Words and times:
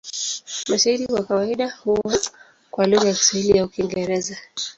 Mashairi 0.69 1.07
kwa 1.07 1.23
kawaida 1.23 1.69
huwa 1.83 2.19
kwa 2.71 2.87
lugha 2.87 3.07
ya 3.07 3.13
Kiswahili 3.15 3.59
au 3.59 3.67
Kiingereza. 3.67 4.37